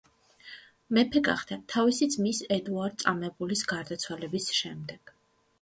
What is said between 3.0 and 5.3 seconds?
წამებულის გარდაცვალების შემდეგ.